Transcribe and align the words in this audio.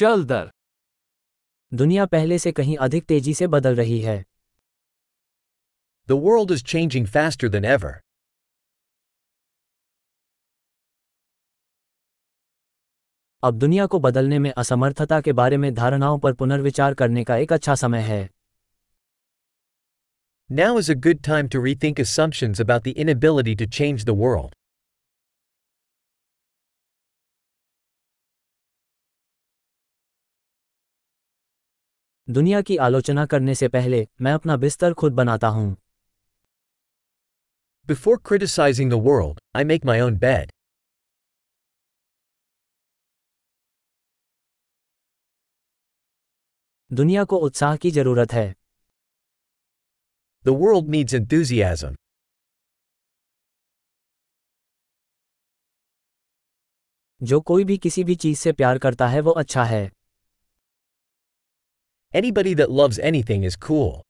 चल 0.00 0.24
दर। 0.24 0.50
दुनिया 1.72 2.04
पहले 2.06 2.38
से 2.38 2.50
कहीं 2.52 2.76
अधिक 2.76 3.04
तेज़ी 3.04 3.32
से 3.34 3.46
बदल 3.46 3.74
रही 3.76 4.00
है। 4.00 4.24
The 6.08 6.12
world 6.12 6.50
is 6.50 6.64
changing 6.64 7.06
faster 7.06 7.48
than 7.48 7.64
ever 7.64 8.00
अब 13.42 13.58
दुनिया 13.58 13.86
को 13.86 13.98
बदलने 13.98 14.38
में 14.38 14.50
असमर्थता 14.50 15.20
के 15.20 15.32
बारे 15.32 15.56
में 15.56 15.72
धारणाओं 15.74 16.18
पर 16.18 16.32
पुनर्विचार 16.32 16.94
करने 16.94 17.24
का 17.24 17.36
एक 17.36 17.52
अच्छा 17.52 17.74
समय 17.74 18.02
है। 18.02 18.22
Now 20.50 20.78
is 20.78 20.92
a 20.92 20.94
good 20.94 21.22
time 21.26 21.48
to 21.48 21.64
rethink 21.64 22.00
about 22.00 22.82
the 22.82 22.94
inability 22.96 23.54
to 23.54 23.70
change 23.70 24.04
the 24.04 24.16
world 24.22 24.54
दुनिया 32.30 32.60
की 32.62 32.76
आलोचना 32.76 33.24
करने 33.26 33.54
से 33.54 33.68
पहले 33.68 34.06
मैं 34.20 34.32
अपना 34.32 34.56
बिस्तर 34.56 34.92
खुद 34.94 35.12
बनाता 35.12 35.48
हूँ 35.48 35.76
Before 37.88 38.16
criticizing 38.28 38.92
the 38.92 38.98
world, 39.06 39.40
I 39.56 39.64
make 39.64 39.86
my 39.90 39.96
own 40.00 40.18
bed. 40.20 40.52
दुनिया 46.92 47.24
को 47.24 47.36
उत्साह 47.36 47.76
की 47.76 47.90
ज़रूरत 47.90 48.32
है 48.32 48.54
The 50.44 50.56
world 50.56 50.90
needs 50.94 51.20
enthusiasm. 51.20 51.96
जो 57.22 57.40
कोई 57.40 57.64
भी 57.64 57.78
किसी 57.78 58.04
भी 58.04 58.14
चीज़ 58.16 58.38
से 58.38 58.52
प्यार 58.52 58.78
करता 58.78 59.08
है 59.08 59.20
वो 59.20 59.30
अच्छा 59.30 59.64
है 59.64 59.88
Anybody 62.14 62.54
that 62.54 62.70
loves 62.72 62.98
anything 62.98 63.44
is 63.44 63.56
cool. 63.56 64.00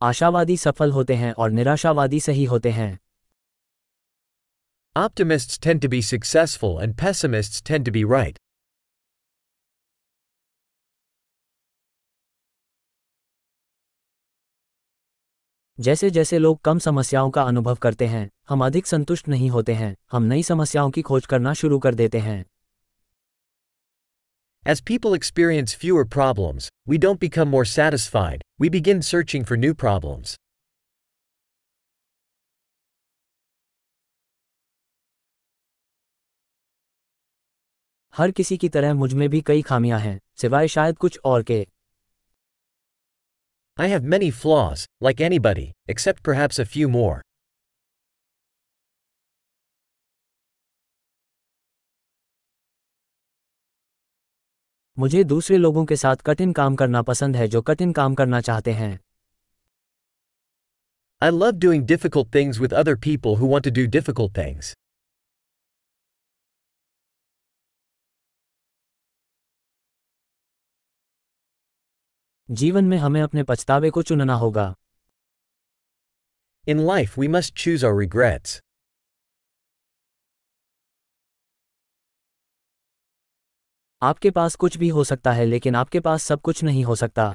आशावादी 0.00 0.56
सफल 0.56 0.90
होते 0.92 1.14
हैं 1.14 1.32
और 1.32 1.50
निराशावादी 1.50 2.20
सही 2.20 2.44
होते 2.44 2.70
हैं 2.70 2.98
Optimists 4.96 5.58
tend 5.58 5.82
to 5.84 5.90
be 5.92 6.00
successful 6.02 6.74
and 6.78 6.96
pessimists 7.02 7.62
tend 7.70 7.86
to 7.88 7.94
be 7.96 8.04
right. 8.04 8.38
जैसे 15.78 16.10
जैसे 16.10 16.38
लोग 16.38 16.60
कम 16.64 16.78
समस्याओं 16.78 17.30
का 17.30 17.42
अनुभव 17.42 17.74
करते 17.82 18.06
हैं 18.06 18.28
हम 18.48 18.64
अधिक 18.66 18.86
संतुष्ट 18.86 19.28
नहीं 19.28 19.50
होते 19.50 19.74
हैं 19.74 19.94
हम 20.12 20.22
नई 20.22 20.42
समस्याओं 20.42 20.90
की 20.90 21.02
खोज 21.02 21.26
करना 21.26 21.54
शुरू 21.54 21.78
कर 21.78 21.94
देते 21.94 22.18
हैं 22.18 22.44
As 24.65 24.81
people 24.81 25.13
experience 25.13 25.73
fewer 25.73 26.05
problems, 26.05 26.69
we 26.87 26.97
don't 26.97 27.19
become 27.19 27.49
more 27.49 27.65
satisfied, 27.65 28.41
we 28.59 28.69
begin 28.69 29.01
searching 29.01 29.43
for 29.43 29.57
new 29.57 29.73
problems. 29.73 30.37
हर 38.13 38.31
किसी 38.31 38.57
की 38.57 38.69
तरह 38.69 38.93
मुझ 38.93 39.13
में 39.13 39.29
भी 39.29 39.41
कई 39.41 39.61
खामियां 39.61 39.99
हैं 40.01 40.19
सिवाय 40.41 40.67
शायद 40.67 40.97
कुछ 40.97 41.19
और 41.25 41.43
के 41.43 41.65
I 43.79 43.87
have 43.87 44.03
many 44.03 44.29
flaws, 44.29 44.85
like 45.03 45.21
anybody, 45.27 45.71
except 45.89 46.23
perhaps 46.23 46.59
a 46.59 46.65
few 46.65 46.89
more. 46.95 47.21
मुझे 54.98 55.22
दूसरे 55.24 55.56
लोगों 55.56 55.84
के 55.84 55.96
साथ 55.96 56.16
कठिन 56.16 56.52
काम 56.52 56.76
करना 56.76 57.02
पसंद 57.02 57.36
है 57.36 57.48
जो 57.48 57.62
कठिन 57.62 57.92
काम 57.92 58.14
करना 58.14 58.40
चाहते 58.40 58.72
हैं 58.72 58.98
I 61.22 61.28
love 61.30 61.58
doing 61.64 61.84
difficult 61.90 62.30
things 62.36 62.60
with 62.62 62.72
other 62.80 62.94
people 63.06 63.36
who 63.36 63.50
want 63.52 63.66
to 63.66 63.72
do 63.76 63.84
difficult 63.96 64.32
things. 64.38 64.72
जीवन 72.50 72.84
में 72.84 72.96
हमें 72.96 73.20
अपने 73.22 73.42
पछतावे 73.42 73.90
को 73.90 74.02
चुनना 74.02 74.34
होगा 74.34 74.74
In 76.66 76.86
life, 76.86 77.16
we 77.18 77.28
must 77.36 77.54
choose 77.64 77.84
our 77.84 77.96
regrets. 78.02 78.60
आपके 84.02 84.30
पास 84.30 84.54
कुछ 84.54 84.76
भी 84.76 84.88
हो 84.88 85.04
सकता 85.04 85.32
है 85.32 85.44
लेकिन 85.44 85.74
आपके 85.74 86.00
पास 86.00 86.22
सब 86.22 86.40
कुछ 86.40 86.62
नहीं 86.64 86.84
हो 86.84 86.94
सकता। 86.94 87.34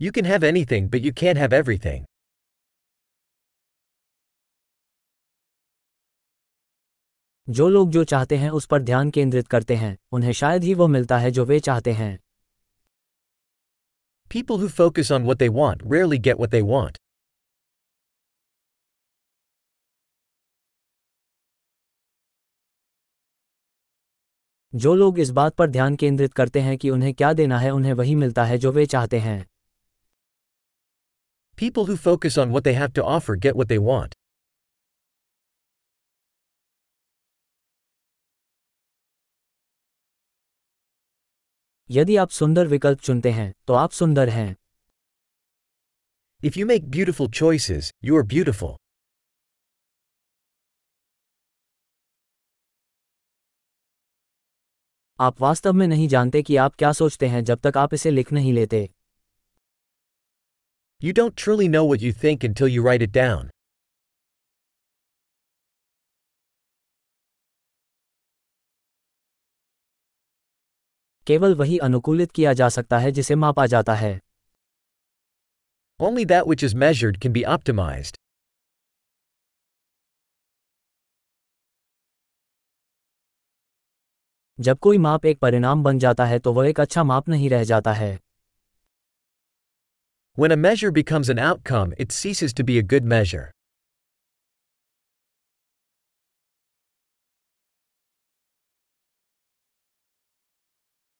You 0.00 0.12
can 0.12 0.24
have 0.24 0.44
anything 0.44 0.88
but 0.90 0.94
you 0.94 1.12
can 1.12 1.36
have 1.36 1.54
everything 1.54 2.04
जो 7.48 7.68
लोग 7.68 7.90
जो 7.90 8.04
चाहते 8.04 8.36
हैं 8.36 8.50
उस 8.50 8.66
पर 8.66 8.82
ध्यान 8.82 9.10
केंद्रित 9.10 9.48
करते 9.48 9.76
हैं। 9.76 9.96
उन्हें 10.12 10.32
शायद 10.32 10.64
ही 10.64 10.74
वो 10.74 10.86
मिलता 10.88 11.18
है 11.18 11.30
जो 11.30 11.44
वे 11.44 11.60
चाहते 11.60 11.92
हैं। 11.92 12.18
People 14.30 14.60
who 14.60 14.68
focus 14.68 15.12
on 15.12 15.26
what 15.26 15.36
they 15.36 15.48
want 15.48 15.82
rarely 15.92 16.18
get 16.18 16.36
what 16.36 16.48
they 16.48 16.60
want 16.60 16.98
जो 24.74 24.94
लोग 24.94 25.18
इस 25.18 25.30
बात 25.30 25.54
पर 25.54 25.70
ध्यान 25.70 25.96
केंद्रित 25.96 26.34
करते 26.34 26.60
हैं 26.60 26.76
कि 26.78 26.90
उन्हें 26.90 27.14
क्या 27.14 27.32
देना 27.32 27.58
है 27.58 27.70
उन्हें 27.70 27.92
वही 27.92 28.14
मिलता 28.14 28.44
है 28.44 28.58
जो 28.58 28.72
वे 28.72 28.86
चाहते 28.86 29.18
हैं 29.18 29.44
People 31.58 31.86
who 31.86 31.96
focus 31.96 32.38
on 32.38 32.52
what 32.54 32.64
they 32.64 32.74
have 32.74 32.92
to 32.92 33.04
offer 33.04 33.36
get 33.36 33.56
what 33.56 33.68
they 33.68 33.78
want. 33.78 34.14
यदि 41.90 42.16
आप 42.16 42.30
सुंदर 42.30 42.66
विकल्प 42.66 43.00
चुनते 43.00 43.30
हैं 43.30 43.52
तो 43.66 43.74
आप 43.74 43.90
सुंदर 43.90 44.28
हैं 44.28 44.54
If 46.40 46.56
you 46.56 46.66
make 46.66 46.90
beautiful 46.90 47.28
choices, 47.40 47.90
you 48.04 48.16
are 48.16 48.26
beautiful. 48.28 48.81
आप 55.20 55.40
वास्तव 55.40 55.72
में 55.72 55.86
नहीं 55.86 56.08
जानते 56.08 56.42
कि 56.42 56.56
आप 56.56 56.74
क्या 56.74 56.92
सोचते 56.92 57.26
हैं 57.26 57.44
जब 57.44 57.60
तक 57.60 57.76
आप 57.76 57.94
इसे 57.94 58.10
लिख 58.10 58.32
नहीं 58.32 58.52
लेते। 58.52 58.88
You 61.02 61.12
don't 61.12 61.34
truly 61.38 61.68
know 61.68 61.84
what 61.88 62.02
you 62.02 62.12
think 62.12 62.44
it 62.44 62.62
you 62.62 62.84
write 62.84 63.02
it 63.02 63.10
down 63.10 63.50
केवल 71.26 71.54
वही 71.54 71.78
अनुकूलित 71.78 72.32
किया 72.32 72.52
जा 72.52 72.68
सकता 72.68 72.98
है 72.98 73.10
जिसे 73.12 73.34
मापा 73.34 73.66
जाता 73.66 73.94
है। 73.94 74.20
Only 76.00 76.24
that 76.24 76.44
which 76.48 76.64
is 76.64 76.76
measured 76.76 77.16
can 77.16 77.32
be 77.32 77.44
optimised 77.44 78.16
जब 84.62 84.78
कोई 84.78 84.98
माप 84.98 85.24
एक 85.26 85.38
परिणाम 85.38 85.82
बन 85.82 85.98
जाता 85.98 86.24
है 86.24 86.38
तो 86.38 86.52
वह 86.52 86.68
एक 86.68 86.80
अच्छा 86.80 87.04
माप 87.04 87.28
नहीं 87.28 87.50
रह 87.50 87.64
जाता 87.64 87.92
है 87.92 88.18
When 90.36 90.52
a 90.52 90.56
measure 90.56 90.90
becomes 90.98 91.28
an 91.28 91.40
outcome, 91.46 91.90
it 91.98 92.12
ceases 92.18 92.54
to 92.58 92.64
be 92.68 92.76
a 92.78 92.84
good 92.92 93.08
measure. 93.14 93.42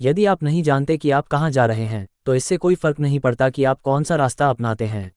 यदि 0.00 0.24
आप 0.24 0.42
नहीं 0.42 0.62
जानते 0.62 0.96
कि 0.98 1.10
आप 1.10 1.26
कहाँ 1.28 1.50
जा 1.50 1.66
रहे 1.66 1.84
हैं 1.86 2.06
तो 2.26 2.34
इससे 2.34 2.56
कोई 2.56 2.74
फ़र्क 2.74 3.00
नहीं 3.00 3.20
पड़ता 3.20 3.50
कि 3.50 3.64
आप 3.64 3.80
कौन 3.80 4.04
सा 4.04 4.16
रास्ता 4.16 4.48
अपनाते 4.50 4.86
हैं 4.86 5.10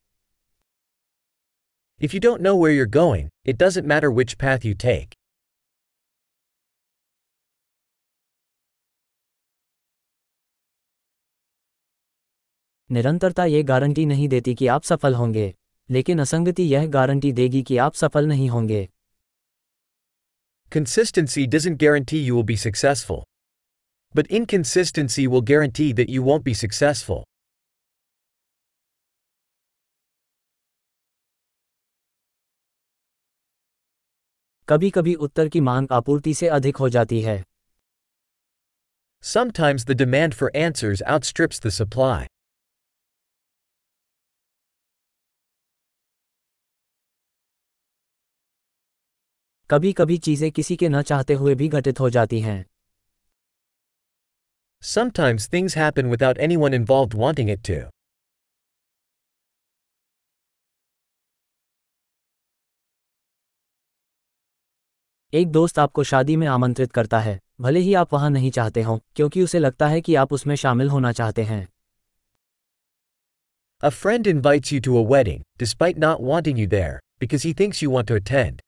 If 2.00 2.14
you 2.14 2.20
don't 2.26 2.44
know 2.48 2.56
where 2.64 2.74
you're 2.74 2.92
going, 2.98 3.30
it 3.52 3.58
doesn't 3.64 3.88
matter 3.94 4.12
which 4.18 4.38
path 4.42 4.66
you 4.70 4.76
take. 4.84 5.16
निरंतरता 12.90 13.46
ये 13.46 13.64
गारंटी 13.64 14.06
नहीं 14.06 14.28
देती 14.30 14.56
कि 14.56 14.68
आप 14.68 14.84
सफल 14.84 15.16
होंगे 15.16 15.54
लेकिन 15.90 16.20
असंगति 16.20 16.64
यह 16.64 16.88
गारंटी 16.88 17.32
देगी 17.32 17.62
कि 17.64 17.78
आप 17.78 17.94
सफल 17.94 18.28
नहीं 18.28 18.50
होंगे। 18.50 18.90
Consistency 20.72 21.46
doesn't 21.46 21.80
guarantee 21.82 22.24
you 22.26 22.44
be 22.44 22.58
successful 22.58 23.24
but 24.16 24.28
inconsistency 24.28 25.28
will 25.28 25.42
guarantee 25.42 25.92
that 25.94 26.10
you 26.10 26.24
won't 26.24 26.44
be 26.44 26.54
successful 26.56 27.24
कभी 34.68 34.90
कभी 34.90 35.14
उत्तर 35.14 35.50
की 35.50 35.60
मांग 35.62 35.88
आपूर्ति 35.92 36.34
से 36.34 36.48
अधिक 36.48 36.78
हो 36.78 36.90
जाती 36.90 37.22
है। 37.22 37.44
Sometimes 39.24 39.86
the 39.86 39.92
demand 39.92 40.34
for 40.34 40.52
answers 40.58 41.02
outstrips 41.04 41.62
the 41.66 41.70
supply 41.70 42.26
कभी 49.70 49.92
कभी 49.94 50.18
चीज़ें 50.18 50.50
किसी 50.52 50.76
के 50.76 50.90
न 50.90 51.02
चाहते 51.02 51.34
हुए 51.34 51.54
भी 51.56 51.68
घटित 51.68 52.00
हो 52.00 52.10
जाती 52.10 52.40
हैं 52.42 52.64
Sometimes 54.82 55.48
things 55.54 55.74
happen 55.74 56.10
without 56.14 56.38
anyone 56.46 56.76
involved 56.78 57.16
wanting 57.22 57.50
it 57.54 57.64
to. 57.70 57.80
एक 65.34 65.52
दोस्त 65.52 65.80
आपको 65.80 66.04
शादी 66.04 66.36
में 66.36 66.46
आमंत्रित 66.48 66.92
करता 66.92 67.20
है 67.20 67.40
भले 67.62 67.80
ही 67.80 67.94
आप 67.94 68.14
वहाँ 68.14 68.30
नहीं 68.30 68.52
चाहते 68.52 68.82
हों 68.82 68.98
क्योंकि 69.16 69.42
उसे 69.44 69.60
लगता 69.60 69.88
है 69.88 70.02
कि 70.02 70.16
आप 70.16 70.34
उसमें 70.34 70.56
शामिल 70.56 70.90
होना 70.90 71.12
चाहते 71.12 71.44
हैं 71.44 71.68
A 73.84 73.92
friend 73.92 74.28
invites 74.28 74.72
you 74.72 74.80
to 74.86 74.96
a 74.98 75.04
wedding, 75.10 75.44
despite 75.64 76.00
not 76.06 76.24
wanting 76.30 76.64
you 76.64 76.68
there, 76.68 76.96
because 77.20 77.44
he 77.44 77.54
thinks 77.54 77.82
you 77.82 77.92
want 77.96 78.08
to 78.08 78.16
attend. 78.22 78.67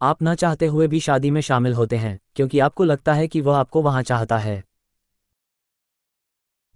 आप 0.00 0.22
ना 0.22 0.34
चाहते 0.34 0.66
हुए 0.66 0.86
भी 0.88 1.00
शादी 1.00 1.30
में 1.30 1.40
शामिल 1.40 1.74
होते 1.74 1.96
हैं 1.96 2.18
क्योंकि 2.36 2.58
आपको 2.58 2.84
लगता 2.84 3.14
है 3.14 3.28
कि 3.28 3.40
वह 3.40 3.56
आपको 3.56 3.82
वहाँ 3.82 4.02
चाहता 4.02 4.38
है। 4.38 4.62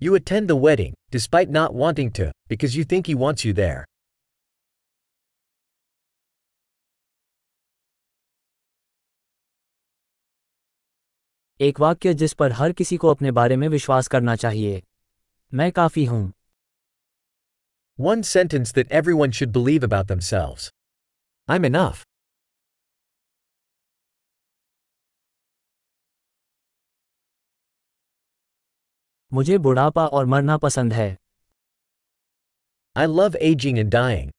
You 0.00 0.14
attend 0.16 0.48
the 0.48 0.52
wedding 0.64 0.94
despite 1.12 1.48
not 1.48 1.70
wanting 1.74 2.12
to 2.12 2.24
because 2.48 2.78
you 2.78 2.84
think 2.84 3.08
you 3.08 3.18
want 3.18 3.46
you 3.46 3.54
there 3.54 3.84
एक 11.60 11.80
वाक्य 11.80 12.14
जिस 12.14 12.32
पर 12.32 12.52
हर 12.52 12.72
किसी 12.72 12.96
को 12.96 13.08
अपने 13.08 13.30
बारे 13.32 13.56
में 13.56 13.68
विश्वास 13.68 14.08
करना 14.08 14.34
चाहिए। 14.36 14.82
मैं 15.52 15.70
काफ़ी 15.72 16.04
हूँ। 16.04 16.32
One 17.98 18.22
sentence 18.22 18.74
that 18.74 18.92
everyone 19.14 19.30
should 19.30 19.48
believe 19.52 19.84
about 19.84 20.06
themselves 20.26 20.70
I 21.48 21.56
M 21.56 21.64
enough 21.64 22.04
मुझे 29.32 29.58
बुढ़ापा 29.58 30.06
और 30.06 30.26
मरना 30.26 30.56
पसंद 30.56 30.92
है। 30.92 31.16
I 32.96 33.06
love 33.06 33.36
ageing 33.36 33.78
and 33.78 33.90
dying 33.90 34.30